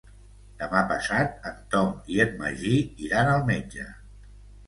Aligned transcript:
Demà 0.61 0.79
passat 0.91 1.35
en 1.49 1.59
Tom 1.75 1.91
i 2.15 2.17
en 2.25 2.33
Magí 2.41 2.73
iran 3.09 3.29
al 3.35 3.45
metge. 3.53 3.87